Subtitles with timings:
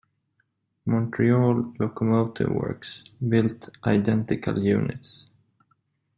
[0.87, 5.27] Montreal Locomotive Works built identical units.